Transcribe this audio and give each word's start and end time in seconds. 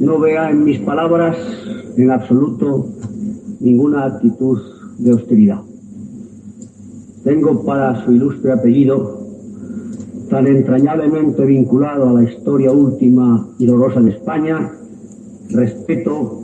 No 0.00 0.18
vea 0.18 0.50
en 0.50 0.64
mis 0.64 0.80
palabras 0.80 1.36
en 1.96 2.10
absoluto 2.10 2.86
ninguna 3.60 4.06
actitud 4.06 4.58
de 4.98 5.12
hostilidad. 5.12 5.60
Tengo 7.22 7.64
para 7.64 8.04
su 8.04 8.12
ilustre 8.12 8.52
apellido, 8.52 9.20
tan 10.28 10.46
entrañablemente 10.46 11.44
vinculado 11.44 12.08
a 12.08 12.12
la 12.12 12.24
historia 12.24 12.70
última 12.72 13.48
y 13.58 13.66
dolorosa 13.66 14.00
de 14.00 14.10
España, 14.10 14.72
respeto, 15.50 16.42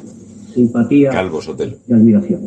simpatía 0.55 1.11
y 1.13 1.93
admiración. 1.93 2.41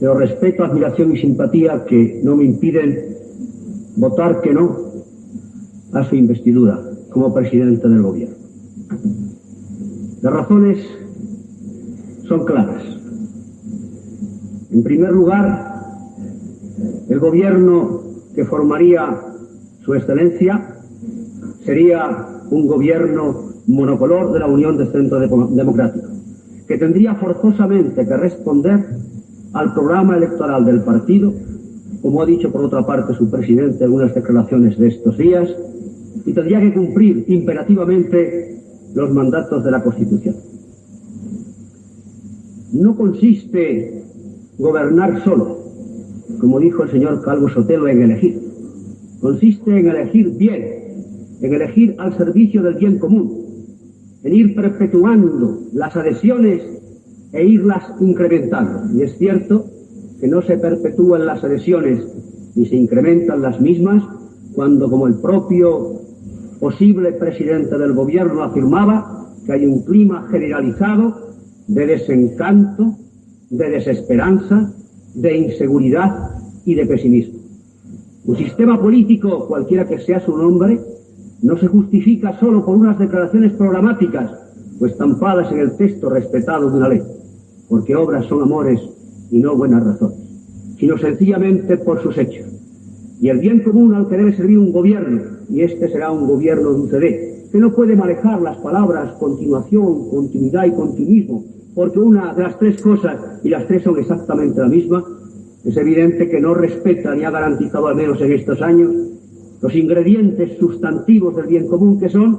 Pero 0.00 0.14
respeto, 0.14 0.64
admiración 0.64 1.14
y 1.14 1.20
simpatía 1.20 1.84
que 1.84 2.20
no 2.22 2.36
me 2.36 2.44
impiden 2.44 3.16
votar 3.96 4.40
que 4.40 4.54
no 4.54 4.88
a 5.92 6.04
su 6.08 6.14
investidura 6.14 6.80
como 7.10 7.34
presidente 7.34 7.88
del 7.88 8.02
gobierno. 8.02 8.37
Las 10.20 10.32
razones 10.32 10.78
son 12.26 12.44
claras. 12.44 12.82
En 14.72 14.82
primer 14.82 15.12
lugar, 15.12 15.68
el 17.08 17.18
gobierno 17.20 18.00
que 18.34 18.44
formaría 18.44 19.16
su 19.84 19.94
excelencia 19.94 20.74
sería 21.64 22.26
un 22.50 22.66
gobierno 22.66 23.44
monocolor 23.68 24.32
de 24.32 24.40
la 24.40 24.46
Unión 24.46 24.76
de 24.76 24.86
Centro 24.86 25.20
Democrático, 25.20 26.08
que 26.66 26.78
tendría 26.78 27.14
forzosamente 27.14 28.04
que 28.04 28.16
responder 28.16 28.86
al 29.52 29.72
programa 29.72 30.16
electoral 30.16 30.64
del 30.64 30.82
partido, 30.82 31.32
como 32.02 32.22
ha 32.22 32.26
dicho 32.26 32.50
por 32.50 32.64
otra 32.64 32.84
parte 32.84 33.14
su 33.14 33.30
presidente 33.30 33.78
en 33.78 33.84
algunas 33.84 34.14
declaraciones 34.14 34.76
de 34.78 34.88
estos 34.88 35.16
días, 35.16 35.48
y 36.26 36.32
tendría 36.32 36.60
que 36.60 36.74
cumplir 36.74 37.24
imperativamente 37.28 38.57
los 38.98 39.12
mandatos 39.12 39.62
de 39.62 39.70
la 39.70 39.80
Constitución. 39.80 40.34
No 42.72 42.96
consiste 42.96 44.02
gobernar 44.58 45.22
solo, 45.22 45.56
como 46.40 46.58
dijo 46.58 46.82
el 46.82 46.90
señor 46.90 47.22
Calvo 47.22 47.48
Sotelo, 47.48 47.86
en 47.86 48.02
elegir. 48.02 48.40
Consiste 49.20 49.78
en 49.78 49.86
elegir 49.86 50.30
bien, 50.36 50.64
en 51.40 51.54
elegir 51.54 51.94
al 51.98 52.16
servicio 52.16 52.60
del 52.60 52.74
bien 52.74 52.98
común, 52.98 53.44
en 54.24 54.34
ir 54.34 54.56
perpetuando 54.56 55.60
las 55.74 55.94
adhesiones 55.94 56.60
e 57.32 57.44
irlas 57.44 57.84
incrementando. 58.00 58.98
Y 58.98 59.02
es 59.02 59.16
cierto 59.16 59.64
que 60.20 60.26
no 60.26 60.42
se 60.42 60.58
perpetúan 60.58 61.24
las 61.24 61.44
adhesiones 61.44 62.04
ni 62.56 62.66
se 62.66 62.74
incrementan 62.74 63.42
las 63.42 63.60
mismas 63.60 64.02
cuando, 64.54 64.90
como 64.90 65.06
el 65.06 65.20
propio 65.20 66.07
posible 66.58 67.12
presidente 67.12 67.78
del 67.78 67.92
gobierno 67.92 68.42
afirmaba 68.42 69.28
que 69.46 69.52
hay 69.52 69.66
un 69.66 69.84
clima 69.84 70.26
generalizado 70.30 71.28
de 71.68 71.86
desencanto, 71.86 72.96
de 73.50 73.70
desesperanza, 73.70 74.72
de 75.14 75.36
inseguridad 75.36 76.30
y 76.64 76.74
de 76.74 76.86
pesimismo. 76.86 77.38
Un 78.24 78.36
sistema 78.36 78.80
político, 78.80 79.46
cualquiera 79.46 79.86
que 79.86 79.98
sea 80.00 80.20
su 80.20 80.36
nombre, 80.36 80.80
no 81.42 81.56
se 81.58 81.66
justifica 81.68 82.38
solo 82.38 82.64
por 82.64 82.76
unas 82.76 82.98
declaraciones 82.98 83.52
programáticas 83.52 84.32
o 84.80 84.86
estampadas 84.86 85.50
en 85.52 85.60
el 85.60 85.76
texto 85.76 86.10
respetado 86.10 86.70
de 86.70 86.76
una 86.76 86.88
ley, 86.88 87.02
porque 87.68 87.96
obras 87.96 88.26
son 88.26 88.42
amores 88.42 88.80
y 89.30 89.38
no 89.38 89.56
buenas 89.56 89.84
razones, 89.84 90.18
sino 90.78 90.98
sencillamente 90.98 91.76
por 91.78 92.02
sus 92.02 92.18
hechos. 92.18 92.46
Y 93.20 93.28
el 93.28 93.38
bien 93.38 93.62
común 93.62 93.94
al 93.94 94.08
que 94.08 94.16
debe 94.16 94.36
servir 94.36 94.58
un 94.58 94.72
gobierno, 94.72 95.37
y 95.48 95.62
este 95.62 95.88
será 95.88 96.10
un 96.10 96.26
gobierno 96.26 96.72
de 96.72 96.80
UCD, 96.80 97.50
que 97.50 97.58
no 97.58 97.72
puede 97.72 97.96
manejar 97.96 98.40
las 98.42 98.58
palabras 98.58 99.12
continuación, 99.14 100.10
continuidad 100.10 100.66
y 100.66 100.72
continuismo, 100.72 101.44
porque 101.74 101.98
una 101.98 102.34
de 102.34 102.42
las 102.42 102.58
tres 102.58 102.80
cosas, 102.82 103.40
y 103.42 103.48
las 103.48 103.66
tres 103.66 103.82
son 103.82 103.98
exactamente 103.98 104.60
la 104.60 104.68
misma, 104.68 105.04
es 105.64 105.76
evidente 105.76 106.28
que 106.28 106.40
no 106.40 106.54
respeta 106.54 107.14
ni 107.14 107.24
ha 107.24 107.30
garantizado, 107.30 107.86
al 107.86 107.96
menos 107.96 108.20
en 108.20 108.32
estos 108.32 108.60
años, 108.62 108.90
los 109.60 109.74
ingredientes 109.74 110.58
sustantivos 110.58 111.34
del 111.36 111.46
bien 111.46 111.66
común 111.66 111.98
que 111.98 112.08
son 112.08 112.38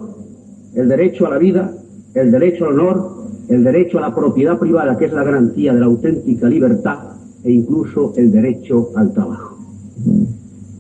el 0.76 0.88
derecho 0.88 1.26
a 1.28 1.32
la 1.32 1.38
vida, 1.38 1.72
el 2.14 2.32
derecho 2.32 2.66
al 2.66 2.80
honor, 2.80 3.20
el 3.50 3.64
derecho 3.64 3.98
a 3.98 4.02
la 4.02 4.16
propiedad 4.16 4.58
privada, 4.60 4.98
que 4.98 5.06
es 5.06 5.14
la 5.14 5.24
garantía 5.24 5.74
de 5.74 5.80
la 5.80 5.88
auténtica 5.88 6.48
libertad, 6.48 7.00
e 7.44 7.52
incluso 7.52 8.14
el 8.16 8.32
derecho 8.32 8.90
al 8.96 9.14
trabajo. 9.14 9.49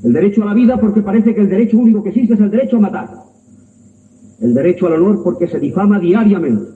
El 0.04 0.14
derecho 0.14 0.44
a 0.44 0.46
la 0.46 0.54
vida 0.54 0.78
porque 0.78 1.02
parece 1.02 1.36
que 1.36 1.42
el 1.42 1.50
derecho 1.50 1.78
único 1.78 2.02
que 2.02 2.10
existe 2.10 2.34
es 2.34 2.40
el 2.40 2.50
derecho 2.50 2.78
a 2.78 2.80
matar. 2.80 3.10
El 4.40 4.54
derecho 4.54 4.88
al 4.88 4.94
honor 4.94 5.22
porque 5.24 5.48
se 5.48 5.60
difama 5.60 6.00
diariamente. 6.00 6.72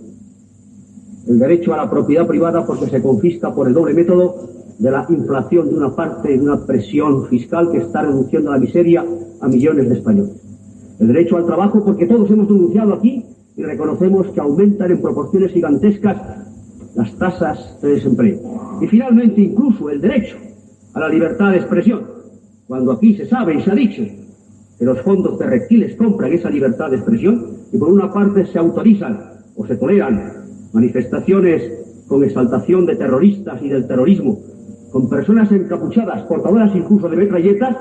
El 1.28 1.40
derecho 1.40 1.74
a 1.74 1.78
la 1.78 1.90
propiedad 1.90 2.28
privada 2.28 2.66
porque 2.66 2.88
se 2.88 3.02
confisca 3.02 3.54
por 3.56 3.68
el 3.68 3.74
doble 3.74 3.94
método 3.94 4.36
de 4.78 4.92
la 4.92 5.06
inflación 5.08 5.70
de 5.70 5.76
una 5.76 5.96
parte 5.96 6.30
de 6.30 6.42
una 6.42 6.66
presión 6.66 7.28
fiscal 7.28 7.72
que 7.72 7.78
está 7.78 8.02
reduciendo 8.02 8.52
la 8.52 8.60
miseria 8.60 9.06
a 9.40 9.48
millones 9.48 9.88
de 9.88 9.96
españoles. 9.96 10.42
El 11.00 11.08
derecho 11.08 11.38
al 11.38 11.46
trabajo 11.46 11.84
porque 11.86 12.06
todos 12.06 12.30
hemos 12.30 12.48
denunciado 12.50 12.94
aquí 12.94 13.26
y 13.56 13.64
reconocemos 13.64 14.28
que 14.32 14.42
aumentan 14.42 14.92
en 14.92 15.02
proporciones 15.02 15.52
gigantescas 15.54 16.18
las 16.96 17.18
tasas 17.18 17.80
de 17.82 17.90
desempleo. 17.90 18.40
Y 18.82 18.88
finalmente 18.88 19.42
incluso 19.42 19.90
el 19.90 20.02
derecho 20.02 20.36
a 20.94 21.00
la 21.00 21.08
libertad 21.08 21.52
de 21.52 21.58
expresión 21.58 22.14
cuando 22.74 22.94
aquí 22.94 23.16
se 23.16 23.28
sabe 23.28 23.54
y 23.54 23.62
se 23.62 23.70
ha 23.70 23.76
dicho 23.76 24.02
que 24.80 24.84
los 24.84 25.00
fondos 25.02 25.38
de 25.38 25.46
reptiles 25.46 25.96
compran 25.96 26.34
esa 26.34 26.50
libertad 26.50 26.90
de 26.90 26.96
expresión 26.96 27.46
y 27.72 27.78
por 27.78 27.90
una 27.90 28.12
parte 28.12 28.48
se 28.48 28.58
autorizan 28.58 29.20
o 29.56 29.64
se 29.68 29.76
toleran 29.76 30.34
manifestaciones 30.74 31.62
con 32.08 32.24
exaltación 32.24 32.88
de 32.88 32.96
terroristas 32.96 33.62
y 33.62 33.70
del 33.70 33.86
terrorismo, 33.86 34.40
con 34.92 35.08
personas 35.08 35.52
encapuchadas, 35.52 36.24
portadoras 36.24 36.76
incluso 36.76 37.08
de 37.10 37.16
metralletas, 37.16 37.78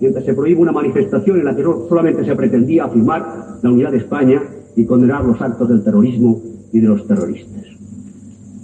mientras 0.00 0.24
se 0.24 0.32
prohíbe 0.32 0.60
una 0.60 0.70
manifestación 0.70 1.40
en 1.40 1.44
la 1.44 1.56
que 1.56 1.64
solamente 1.64 2.24
se 2.24 2.36
pretendía 2.36 2.84
afirmar 2.84 3.58
la 3.60 3.68
unidad 3.68 3.90
de 3.90 3.96
España 3.96 4.40
y 4.76 4.84
condenar 4.84 5.24
los 5.24 5.42
actos 5.42 5.68
del 5.68 5.82
terrorismo 5.82 6.40
y 6.72 6.78
de 6.78 6.86
los 6.86 7.04
terroristas. 7.08 7.64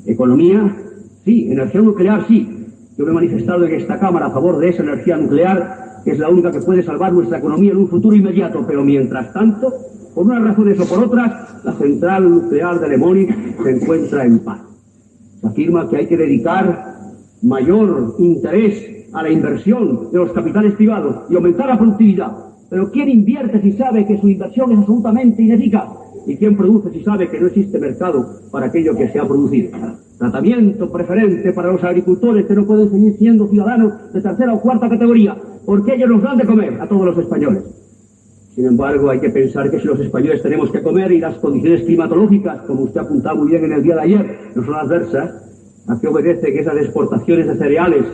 Economía, 0.06 0.76
sí. 1.24 1.50
Energía 1.50 1.80
nuclear, 1.80 2.24
sí. 2.28 2.61
Yo 3.02 3.06
me 3.06 3.10
he 3.10 3.14
manifestado 3.14 3.64
en 3.64 3.74
esta 3.74 3.98
Cámara 3.98 4.26
a 4.26 4.30
favor 4.30 4.58
de 4.58 4.68
esa 4.68 4.84
energía 4.84 5.16
nuclear, 5.16 6.02
que 6.04 6.12
es 6.12 6.20
la 6.20 6.28
única 6.28 6.52
que 6.52 6.60
puede 6.60 6.84
salvar 6.84 7.12
nuestra 7.12 7.38
economía 7.38 7.72
en 7.72 7.78
un 7.78 7.88
futuro 7.88 8.14
inmediato, 8.14 8.64
pero 8.64 8.84
mientras 8.84 9.32
tanto, 9.32 9.74
por 10.14 10.24
unas 10.24 10.44
razones 10.44 10.78
o 10.78 10.86
por 10.86 11.02
otras, 11.02 11.64
la 11.64 11.72
central 11.72 12.30
nuclear 12.30 12.78
de 12.78 12.88
Lemonic 12.88 13.60
se 13.60 13.70
encuentra 13.70 14.24
en 14.24 14.38
paz. 14.38 14.60
Se 15.40 15.48
afirma 15.48 15.88
que 15.88 15.96
hay 15.96 16.06
que 16.06 16.16
dedicar 16.16 16.94
mayor 17.42 18.14
interés 18.20 19.08
a 19.12 19.24
la 19.24 19.30
inversión 19.30 20.12
de 20.12 20.18
los 20.18 20.30
capitales 20.30 20.74
privados 20.74 21.28
y 21.28 21.34
aumentar 21.34 21.70
la 21.70 21.78
productividad. 21.78 22.30
Pero 22.70 22.88
¿quién 22.92 23.08
invierte 23.08 23.60
si 23.62 23.72
sabe 23.72 24.06
que 24.06 24.16
su 24.16 24.28
inversión 24.28 24.70
es 24.70 24.78
absolutamente 24.78 25.42
ineficaz? 25.42 25.88
¿Y 26.24 26.36
quién 26.36 26.56
produce 26.56 26.92
si 26.92 27.02
sabe 27.02 27.28
que 27.28 27.40
no 27.40 27.48
existe 27.48 27.80
mercado 27.80 28.42
para 28.52 28.66
aquello 28.66 28.94
que 28.96 29.08
se 29.08 29.18
ha 29.18 29.26
producido? 29.26 29.76
Tratamiento 30.22 30.88
preferente 30.88 31.52
para 31.52 31.72
los 31.72 31.82
agricultores 31.82 32.46
que 32.46 32.54
no 32.54 32.64
pueden 32.64 32.88
seguir 32.92 33.16
siendo 33.18 33.48
ciudadanos 33.48 34.12
de 34.12 34.20
tercera 34.20 34.54
o 34.54 34.60
cuarta 34.60 34.88
categoría, 34.88 35.36
porque 35.66 35.96
ellos 35.96 36.10
nos 36.10 36.22
dan 36.22 36.38
de 36.38 36.46
comer 36.46 36.80
a 36.80 36.86
todos 36.86 37.06
los 37.06 37.18
españoles. 37.18 37.64
Sin 38.54 38.66
embargo, 38.66 39.10
hay 39.10 39.18
que 39.18 39.30
pensar 39.30 39.68
que 39.68 39.80
si 39.80 39.86
los 39.88 39.98
españoles 39.98 40.40
tenemos 40.40 40.70
que 40.70 40.80
comer 40.80 41.10
y 41.10 41.18
las 41.18 41.38
condiciones 41.38 41.82
climatológicas, 41.82 42.60
como 42.68 42.82
usted 42.82 43.00
apuntaba 43.00 43.34
muy 43.34 43.48
bien 43.48 43.64
en 43.64 43.72
el 43.72 43.82
día 43.82 43.96
de 43.96 44.00
ayer, 44.00 44.38
no 44.54 44.64
son 44.64 44.74
adversas, 44.76 45.82
¿a 45.88 46.00
qué 46.00 46.06
obedece 46.06 46.52
que 46.52 46.60
esas 46.60 46.76
exportaciones 46.76 47.48
de 47.48 47.56
cereales 47.56 48.04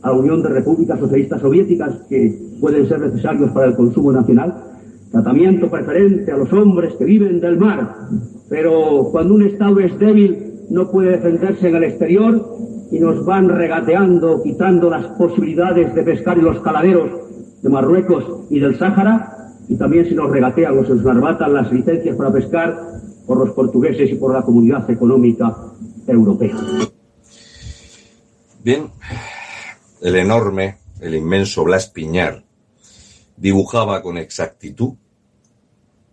a 0.00 0.12
la 0.12 0.16
Unión 0.16 0.42
de 0.42 0.48
Repúblicas 0.48 0.98
Socialistas 0.98 1.42
Soviéticas 1.42 2.00
que 2.08 2.34
pueden 2.62 2.88
ser 2.88 2.98
necesarios 2.98 3.50
para 3.50 3.66
el 3.66 3.76
consumo 3.76 4.10
nacional? 4.10 4.54
Tratamiento 5.12 5.70
preferente 5.70 6.32
a 6.32 6.38
los 6.38 6.50
hombres 6.54 6.94
que 6.94 7.04
viven 7.04 7.40
del 7.40 7.58
mar. 7.58 7.94
Pero 8.48 9.10
cuando 9.12 9.34
un 9.34 9.42
Estado 9.42 9.80
es 9.80 9.98
débil, 9.98 10.45
no 10.70 10.90
puede 10.90 11.12
defenderse 11.12 11.68
en 11.68 11.76
el 11.76 11.84
exterior 11.84 12.56
y 12.90 12.98
nos 12.98 13.24
van 13.24 13.48
regateando, 13.48 14.42
quitando 14.42 14.90
las 14.90 15.06
posibilidades 15.18 15.94
de 15.94 16.02
pescar 16.02 16.38
en 16.38 16.44
los 16.44 16.60
caladeros 16.60 17.10
de 17.62 17.68
Marruecos 17.68 18.46
y 18.50 18.60
del 18.60 18.78
Sáhara, 18.78 19.52
y 19.68 19.76
también 19.76 20.08
si 20.08 20.14
nos 20.14 20.30
regatean 20.30 20.78
o 20.78 20.84
se 20.84 20.94
nos 20.94 21.06
arbatan 21.06 21.54
las 21.54 21.72
licencias 21.72 22.16
para 22.16 22.32
pescar 22.32 22.78
por 23.26 23.38
los 23.38 23.50
portugueses 23.50 24.10
y 24.10 24.14
por 24.14 24.32
la 24.32 24.42
comunidad 24.42 24.88
económica 24.90 25.56
europea. 26.06 26.56
Bien, 28.62 28.90
el 30.00 30.16
enorme, 30.16 30.78
el 31.00 31.14
inmenso 31.14 31.64
Blas 31.64 31.88
Piñar 31.88 32.44
dibujaba 33.36 34.02
con 34.02 34.18
exactitud 34.18 34.94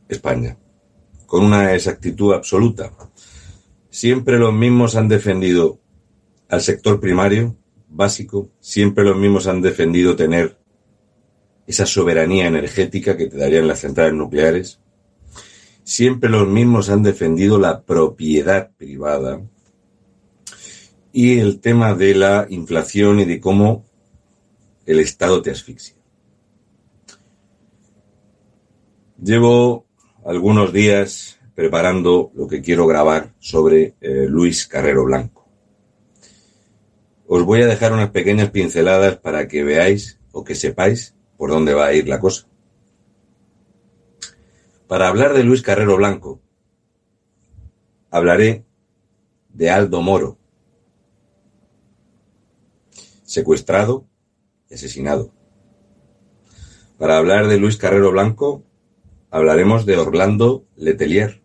España, 0.10 0.58
con 1.26 1.44
una 1.46 1.74
exactitud 1.74 2.34
absoluta. 2.34 2.92
Siempre 3.94 4.40
los 4.40 4.52
mismos 4.52 4.96
han 4.96 5.08
defendido 5.08 5.80
al 6.50 6.62
sector 6.62 7.00
primario, 7.00 7.56
básico, 7.88 8.50
siempre 8.60 9.04
los 9.04 9.16
mismos 9.16 9.46
han 9.46 9.62
defendido 9.62 10.16
tener 10.16 10.58
esa 11.68 11.86
soberanía 11.86 12.48
energética 12.48 13.16
que 13.16 13.28
te 13.28 13.38
darían 13.38 13.68
las 13.68 13.82
centrales 13.82 14.16
nucleares. 14.16 14.80
Siempre 15.84 16.28
los 16.28 16.48
mismos 16.48 16.90
han 16.90 17.04
defendido 17.04 17.60
la 17.60 17.84
propiedad 17.84 18.72
privada 18.76 19.44
y 21.12 21.38
el 21.38 21.60
tema 21.60 21.94
de 21.94 22.16
la 22.16 22.48
inflación 22.50 23.20
y 23.20 23.26
de 23.26 23.40
cómo 23.40 23.86
el 24.88 25.02
Estado 25.02 25.40
te 25.44 25.52
asfixia. 25.52 25.94
Llevo 29.22 29.86
algunos 30.26 30.74
días 30.74 31.40
preparando 31.56 32.32
lo 32.34 32.48
que 32.48 32.62
quiero 32.62 32.88
grabar 32.88 33.34
sobre 33.40 33.96
eh, 34.02 34.26
Luis 34.28 34.68
Carrero 34.68 35.06
Blanco. 35.06 35.48
Os 37.28 37.44
voy 37.44 37.62
a 37.62 37.68
dejar 37.68 37.94
unas 37.94 38.10
pequeñas 38.10 38.50
pinceladas 38.50 39.18
para 39.18 39.48
que 39.48 39.64
veáis 39.64 40.20
o 40.32 40.44
que 40.44 40.56
sepáis 40.56 41.16
por 41.38 41.50
dónde 41.50 41.74
va 41.74 41.88
a 41.88 41.94
ir 41.94 42.08
la 42.08 42.20
cosa. 42.20 42.48
Para 44.88 45.08
hablar 45.08 45.34
de 45.34 45.44
Luis 45.44 45.62
Carrero 45.62 45.98
Blanco, 45.98 46.42
hablaré 48.10 48.66
de 49.50 49.70
Aldo 49.70 50.02
Moro, 50.02 50.38
secuestrado 53.24 54.08
y 54.70 54.76
asesinado. 54.76 55.34
Para 56.98 57.18
hablar 57.18 57.48
de 57.48 57.58
Luis 57.58 57.78
Carrero 57.78 58.12
Blanco, 58.12 58.64
hablaremos 59.32 59.86
de 59.86 59.98
Orlando 59.98 60.66
Letelier, 60.76 61.43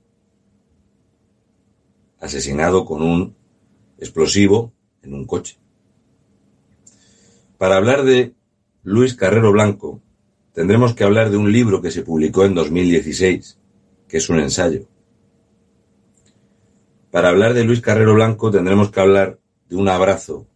asesinado 2.21 2.85
con 2.85 3.03
un 3.03 3.35
explosivo 3.99 4.73
en 5.03 5.15
un 5.15 5.27
coche. 5.27 5.59
Para 7.57 7.77
hablar 7.77 8.05
de 8.05 8.35
Luis 8.83 9.15
Carrero 9.15 9.53
Blanco, 9.53 10.01
tendremos 10.53 10.95
que 10.95 11.05
hablar 11.05 11.31
de 11.31 11.37
un 11.37 11.53
libro 11.53 11.83
que 11.83 11.91
se 11.91 12.03
publicó 12.03 12.45
en 12.45 12.55
2016, 12.55 13.59
que 14.07 14.17
es 14.17 14.29
un 14.29 14.41
ensayo. 14.41 14.89
Para 17.11 17.31
hablar 17.31 17.55
de 17.55 17.65
Luis 17.65 17.81
Carrero 17.81 18.15
Blanco 18.15 18.51
tendremos 18.51 18.91
que 18.91 19.01
hablar 19.01 19.39
de 19.69 19.77
un 19.77 19.89
abrazo 19.89 20.47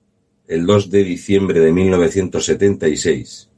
el 0.46 0.66
2 0.66 0.90
de 0.90 1.04
diciembre 1.04 1.60
de 1.60 1.72
1976 1.72 3.48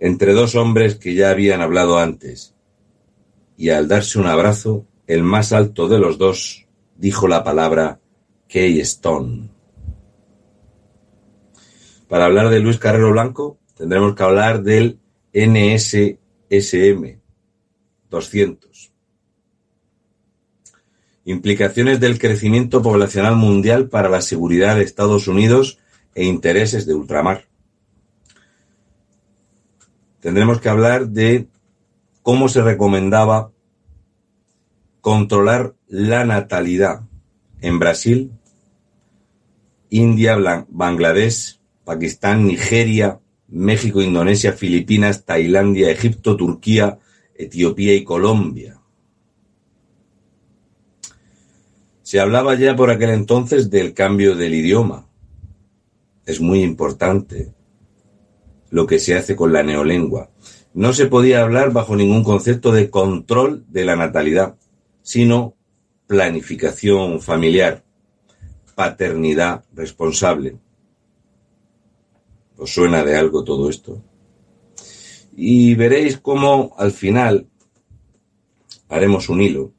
entre 0.00 0.34
dos 0.34 0.54
hombres 0.54 0.96
que 0.96 1.14
ya 1.14 1.30
habían 1.30 1.62
hablado 1.62 1.98
antes. 1.98 2.54
Y 3.56 3.70
al 3.70 3.88
darse 3.88 4.18
un 4.18 4.26
abrazo, 4.26 4.84
el 5.06 5.22
más 5.22 5.52
alto 5.52 5.88
de 5.88 5.98
los 5.98 6.18
dos 6.18 6.63
dijo 6.96 7.28
la 7.28 7.44
palabra 7.44 8.00
Key 8.48 8.80
Stone. 8.80 9.50
Para 12.08 12.26
hablar 12.26 12.50
de 12.50 12.60
Luis 12.60 12.78
Carrero 12.78 13.10
Blanco, 13.12 13.58
tendremos 13.76 14.14
que 14.14 14.22
hablar 14.22 14.62
del 14.62 15.00
NSSM 15.32 16.18
200. 18.10 18.92
Implicaciones 21.24 22.00
del 22.00 22.18
crecimiento 22.18 22.82
poblacional 22.82 23.34
mundial 23.34 23.88
para 23.88 24.08
la 24.08 24.20
seguridad 24.20 24.76
de 24.76 24.82
Estados 24.82 25.26
Unidos 25.26 25.78
e 26.14 26.24
intereses 26.24 26.86
de 26.86 26.94
ultramar. 26.94 27.48
Tendremos 30.20 30.60
que 30.60 30.68
hablar 30.68 31.08
de 31.08 31.48
cómo 32.22 32.48
se 32.48 32.62
recomendaba 32.62 33.50
controlar 35.00 35.74
la 35.94 36.24
natalidad 36.24 37.02
en 37.60 37.78
Brasil, 37.78 38.32
India, 39.90 40.36
Bangladesh, 40.68 41.60
Pakistán, 41.84 42.48
Nigeria, 42.48 43.20
México, 43.46 44.02
Indonesia, 44.02 44.54
Filipinas, 44.54 45.24
Tailandia, 45.24 45.92
Egipto, 45.92 46.36
Turquía, 46.36 46.98
Etiopía 47.36 47.94
y 47.94 48.02
Colombia. 48.02 48.80
Se 52.02 52.18
hablaba 52.18 52.56
ya 52.56 52.74
por 52.74 52.90
aquel 52.90 53.10
entonces 53.10 53.70
del 53.70 53.94
cambio 53.94 54.34
del 54.34 54.54
idioma. 54.54 55.06
Es 56.26 56.40
muy 56.40 56.64
importante 56.64 57.54
lo 58.70 58.84
que 58.88 58.98
se 58.98 59.14
hace 59.14 59.36
con 59.36 59.52
la 59.52 59.62
neolengua. 59.62 60.32
No 60.72 60.92
se 60.92 61.06
podía 61.06 61.42
hablar 61.42 61.72
bajo 61.72 61.94
ningún 61.94 62.24
concepto 62.24 62.72
de 62.72 62.90
control 62.90 63.64
de 63.68 63.84
la 63.84 63.94
natalidad, 63.94 64.56
sino 65.02 65.54
planificación 66.06 67.20
familiar, 67.20 67.82
paternidad 68.74 69.64
responsable. 69.72 70.58
¿Os 72.56 72.72
suena 72.72 73.04
de 73.04 73.16
algo 73.16 73.44
todo 73.44 73.68
esto? 73.68 74.02
Y 75.36 75.74
veréis 75.74 76.18
cómo 76.18 76.74
al 76.78 76.92
final 76.92 77.48
haremos 78.88 79.28
un 79.28 79.40
hilo 79.40 79.72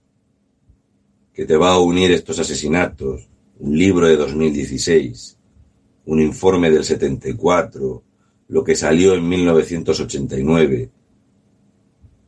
que 1.34 1.46
te 1.46 1.58
va 1.58 1.74
a 1.74 1.80
unir 1.80 2.12
estos 2.12 2.40
asesinatos, 2.40 3.28
un 3.60 3.78
libro 3.78 4.08
de 4.08 4.18
2016, 4.18 5.38
un 6.06 6.22
informe 6.22 6.70
del 6.70 6.84
74, 6.84 8.04
lo 8.48 8.64
que 8.64 8.76
salió 8.76 9.14
en 9.16 9.28
1989. 9.28 10.90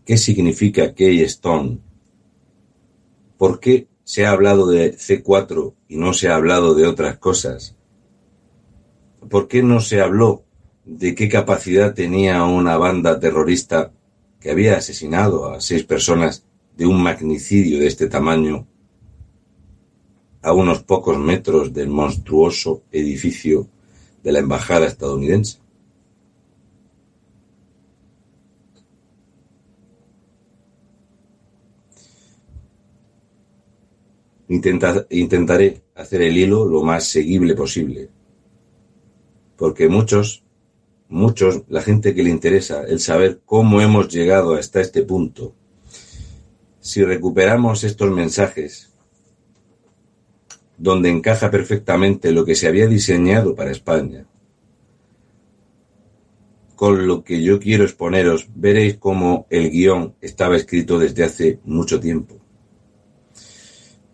¿Qué 0.06 0.18
significa 0.18 0.94
Keystone? 0.94 1.80
¿Por 3.38 3.60
qué 3.60 3.88
se 4.04 4.26
ha 4.26 4.32
hablado 4.32 4.68
de 4.68 4.96
C4 4.96 5.74
y 5.88 5.98
no 5.98 6.14
se 6.14 6.30
ha 6.30 6.36
hablado 6.36 6.74
de 6.74 6.88
otras 6.88 7.18
cosas? 7.18 7.78
¿por 9.30 9.48
qué 9.48 9.64
no 9.64 9.82
se 9.82 10.02
habló 10.02 10.44
de 10.86 11.16
qué 11.16 11.28
capacidad 11.28 11.94
tenía 11.94 12.44
una 12.44 12.78
banda 12.78 13.20
terrorista 13.20 13.92
que 14.40 14.52
había 14.52 14.78
asesinado 14.78 15.52
a 15.52 15.60
seis 15.60 15.84
personas 15.84 16.46
de 16.76 16.86
un 16.86 17.02
magnicidio 17.02 17.80
de 17.80 17.88
este 17.88 18.08
tamaño 18.08 18.68
a 20.42 20.54
unos 20.54 20.84
pocos 20.84 21.18
metros 21.18 21.74
del 21.74 21.90
monstruoso 21.90 22.84
edificio 22.92 23.68
de 24.24 24.32
la 24.32 24.40
embajada 24.40 24.86
estadounidense. 24.86 25.60
Intentaré 34.50 35.82
hacer 35.96 36.22
el 36.22 36.38
hilo 36.38 36.66
lo 36.66 36.84
más 36.84 37.06
seguible 37.06 37.56
posible. 37.56 38.10
Porque 39.58 39.90
muchos, 39.90 40.44
muchos, 41.10 41.64
la 41.68 41.82
gente 41.82 42.14
que 42.14 42.24
le 42.24 42.30
interesa 42.30 42.84
el 42.84 43.00
saber 43.00 43.42
cómo 43.46 43.82
hemos 43.82 44.08
llegado 44.08 44.56
hasta 44.56 44.82
este 44.82 45.04
punto, 45.04 45.54
si 46.80 47.04
recuperamos 47.04 47.84
estos 47.84 48.12
mensajes, 48.12 48.94
donde 50.78 51.10
encaja 51.10 51.50
perfectamente 51.50 52.32
lo 52.32 52.46
que 52.46 52.56
se 52.56 52.68
había 52.68 52.88
diseñado 52.88 53.56
para 53.56 53.72
España, 53.72 54.26
con 56.76 57.08
lo 57.08 57.24
que 57.24 57.42
yo 57.42 57.60
quiero 57.60 57.84
exponeros, 57.84 58.48
veréis 58.54 58.98
cómo 58.98 59.48
el 59.50 59.72
guion 59.72 60.14
estaba 60.22 60.56
escrito 60.56 61.00
desde 61.00 61.24
hace 61.24 61.60
mucho 61.66 62.00
tiempo. 62.00 62.38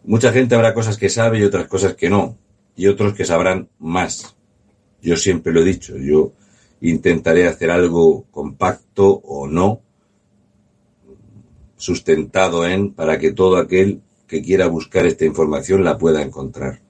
Mucha 0.06 0.34
gente 0.34 0.56
habrá 0.56 0.74
cosas 0.74 0.98
que 0.98 1.10
sabe 1.10 1.40
y 1.40 1.44
otras 1.44 1.68
cosas 1.68 1.96
que 1.96 2.10
no, 2.10 2.38
y 2.76 2.88
otros 2.88 3.14
que 3.14 3.24
sabrán 3.24 3.70
más. 3.80 4.36
Yo 5.02 5.16
siempre 5.16 5.54
lo 5.54 5.62
he 5.62 5.66
dicho, 5.66 5.98
yo 5.98 6.34
intentaré 6.82 7.48
hacer 7.48 7.72
algo 7.72 8.26
compacto 8.30 9.22
o 9.24 9.48
no, 9.48 9.82
sustentado 11.78 12.68
en, 12.68 12.94
para 12.94 13.18
que 13.18 13.32
todo 13.32 13.58
aquel 13.58 14.02
que 14.28 14.42
quiera 14.42 14.68
buscar 14.68 15.06
esta 15.06 15.26
información 15.26 15.84
la 15.84 15.98
pueda 15.98 16.22
encontrar. 16.22 16.82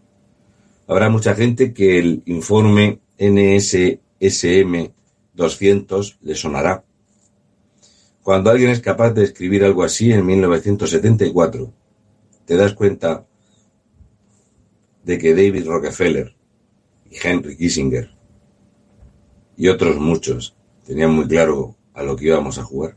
Habrá 0.88 1.10
mucha 1.10 1.36
gente 1.36 1.74
que 1.74 2.00
el 2.00 2.24
informe 2.26 3.00
NSSM 3.20 4.92
200 5.34 6.18
le 6.22 6.36
sonará. 6.36 6.84
Cuando 8.24 8.50
alguien 8.50 8.70
es 8.70 8.80
capaz 8.80 9.12
de 9.12 9.24
escribir 9.24 9.64
algo 9.64 9.84
así 9.84 10.12
en 10.12 10.26
1974, 10.26 11.74
te 12.46 12.56
das 12.56 12.74
cuenta 12.74 13.26
de 15.04 15.18
que 15.18 15.34
David 15.34 15.68
Rockefeller 15.68 16.36
y 17.10 17.16
Henry 17.22 17.58
Kissinger 17.58 18.10
y 19.56 19.68
otros 19.68 19.98
muchos 19.98 20.56
tenían 20.86 21.14
muy 21.14 21.28
claro 21.28 21.76
a 21.94 22.04
lo 22.04 22.16
que 22.16 22.26
íbamos 22.26 22.58
a 22.58 22.64
jugar. 22.64 22.96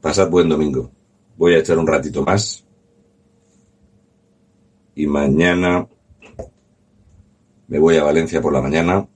Pasad 0.00 0.30
buen 0.30 0.48
domingo. 0.48 0.90
Voy 1.36 1.54
a 1.54 1.58
echar 1.58 1.78
un 1.78 1.86
ratito 1.86 2.22
más. 2.22 2.64
Y 4.94 5.06
mañana 5.06 5.88
me 7.66 7.78
voy 7.78 7.96
a 7.96 8.04
Valencia 8.04 8.40
por 8.40 8.52
la 8.52 8.60
mañana 8.60 9.08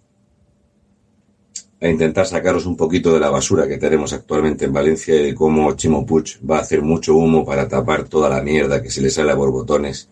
a 1.81 1.89
intentar 1.89 2.27
sacaros 2.27 2.67
un 2.67 2.77
poquito 2.77 3.13
de 3.13 3.21
la 3.21 3.31
basura 3.31 3.69
que 3.69 3.79
tenemos 3.79 4.13
actualmente 4.13 4.65
en 4.65 4.73
Valencia 4.73 5.15
y 5.15 5.27
de 5.27 5.35
cómo 5.35 5.77
Chimo 5.77 6.05
Puig 6.05 6.39
va 6.49 6.59
a 6.59 6.63
hacer 6.63 6.83
mucho 6.83 7.15
humo 7.15 7.45
para 7.45 7.69
tapar 7.69 8.09
toda 8.09 8.29
la 8.29 8.43
mierda 8.43 8.83
que 8.83 8.91
se 8.91 9.01
le 9.01 9.11
sale 9.11 9.31
a 9.31 9.37
borbotones, 9.37 10.09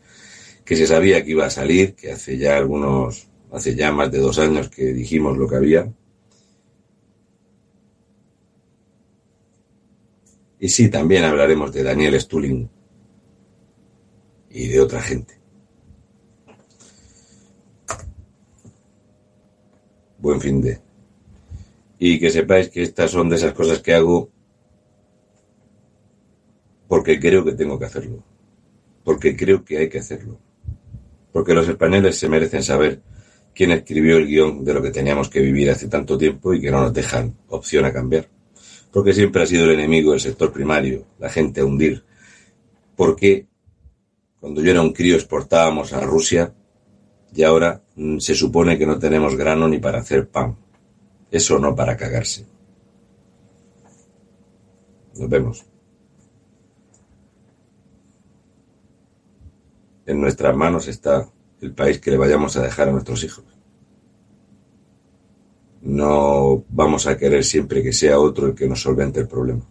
que 0.64 0.76
se 0.76 0.86
sabía 0.86 1.24
que 1.24 1.32
iba 1.32 1.46
a 1.46 1.50
salir, 1.50 1.94
que 1.94 2.12
hace 2.12 2.38
ya 2.38 2.56
algunos, 2.56 3.26
hace 3.50 3.74
ya 3.74 3.90
más 3.90 4.12
de 4.12 4.18
dos 4.18 4.38
años 4.38 4.68
que 4.68 4.92
dijimos 4.92 5.36
lo 5.36 5.48
que 5.48 5.56
había. 5.56 5.92
Y 10.60 10.68
sí, 10.68 10.88
también 10.88 11.24
hablaremos 11.24 11.72
de 11.72 11.82
Daniel 11.82 12.20
Stulin 12.20 12.70
y 14.50 14.68
de 14.68 14.80
otra 14.80 15.02
gente. 15.02 15.38
Buen 20.18 20.40
fin 20.40 20.62
de 20.62 20.85
y 21.98 22.18
que 22.18 22.30
sepáis 22.30 22.68
que 22.68 22.82
estas 22.82 23.10
son 23.10 23.28
de 23.28 23.36
esas 23.36 23.52
cosas 23.52 23.80
que 23.80 23.94
hago 23.94 24.30
porque 26.88 27.18
creo 27.18 27.44
que 27.44 27.52
tengo 27.52 27.78
que 27.78 27.86
hacerlo, 27.86 28.22
porque 29.02 29.36
creo 29.36 29.64
que 29.64 29.78
hay 29.78 29.88
que 29.88 29.98
hacerlo, 29.98 30.38
porque 31.32 31.54
los 31.54 31.68
españoles 31.68 32.16
se 32.18 32.28
merecen 32.28 32.62
saber 32.62 33.00
quién 33.54 33.72
escribió 33.72 34.18
el 34.18 34.26
guion 34.26 34.64
de 34.64 34.74
lo 34.74 34.82
que 34.82 34.90
teníamos 34.90 35.28
que 35.28 35.40
vivir 35.40 35.70
hace 35.70 35.88
tanto 35.88 36.16
tiempo 36.16 36.54
y 36.54 36.60
que 36.60 36.70
no 36.70 36.82
nos 36.82 36.92
dejan 36.92 37.34
opción 37.48 37.84
a 37.86 37.92
cambiar, 37.92 38.28
porque 38.92 39.12
siempre 39.12 39.42
ha 39.42 39.46
sido 39.46 39.64
el 39.64 39.72
enemigo 39.72 40.12
del 40.12 40.20
sector 40.20 40.52
primario, 40.52 41.06
la 41.18 41.28
gente 41.28 41.60
a 41.60 41.64
hundir, 41.64 42.04
porque 42.94 43.46
cuando 44.38 44.62
yo 44.62 44.70
era 44.70 44.82
un 44.82 44.92
crío 44.92 45.16
exportábamos 45.16 45.92
a 45.92 46.00
Rusia 46.02 46.54
y 47.34 47.42
ahora 47.42 47.82
mm, 47.96 48.18
se 48.18 48.34
supone 48.34 48.78
que 48.78 48.86
no 48.86 48.98
tenemos 48.98 49.34
grano 49.34 49.66
ni 49.66 49.78
para 49.78 49.98
hacer 49.98 50.28
pan 50.28 50.56
eso 51.36 51.58
no 51.58 51.74
para 51.74 51.96
cagarse. 51.96 52.46
Nos 55.16 55.28
vemos. 55.28 55.64
En 60.04 60.20
nuestras 60.20 60.54
manos 60.54 60.88
está 60.88 61.28
el 61.60 61.74
país 61.74 62.00
que 62.00 62.10
le 62.10 62.16
vayamos 62.16 62.56
a 62.56 62.62
dejar 62.62 62.88
a 62.88 62.92
nuestros 62.92 63.24
hijos. 63.24 63.44
No 65.82 66.64
vamos 66.68 67.06
a 67.06 67.16
querer 67.16 67.44
siempre 67.44 67.82
que 67.82 67.92
sea 67.92 68.18
otro 68.18 68.48
el 68.48 68.54
que 68.54 68.68
nos 68.68 68.80
solvente 68.80 69.20
el 69.20 69.28
problema. 69.28 69.64